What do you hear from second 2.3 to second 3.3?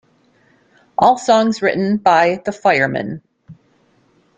The Fireman.